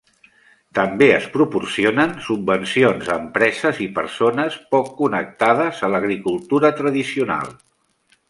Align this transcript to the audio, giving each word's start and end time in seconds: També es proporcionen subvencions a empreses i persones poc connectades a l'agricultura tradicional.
També 0.77 1.09
es 1.17 1.25
proporcionen 1.33 2.15
subvencions 2.27 3.11
a 3.11 3.17
empreses 3.25 3.81
i 3.87 3.87
persones 3.99 4.57
poc 4.77 4.89
connectades 5.03 5.83
a 5.89 5.93
l'agricultura 5.97 6.75
tradicional. 6.83 7.55